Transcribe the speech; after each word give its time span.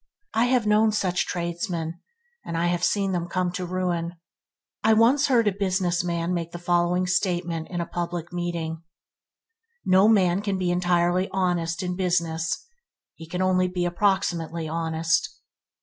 I 0.33 0.45
have 0.45 0.65
known 0.65 0.91
such 0.91 1.27
tradesmen, 1.27 1.99
and 2.43 2.57
have 2.57 2.83
seen 2.83 3.11
them 3.11 3.27
come 3.29 3.51
to 3.51 3.67
ruin. 3.67 4.15
I 4.83 4.93
once 4.93 5.27
heard 5.27 5.47
a 5.47 5.51
businessman 5.51 6.33
make 6.33 6.53
the 6.53 6.57
following 6.57 7.05
statement 7.05 7.67
in 7.69 7.81
a 7.81 7.85
public 7.85 8.33
meeting: 8.33 8.81
"No 9.85 10.07
man 10.07 10.41
can 10.41 10.57
be 10.57 10.71
entirely 10.71 11.29
honest 11.31 11.83
in 11.83 11.95
business; 11.95 12.65
he 13.13 13.27
can 13.27 13.43
only 13.43 13.67
be 13.67 13.85
approximately 13.85 14.67
honest." 14.67 15.29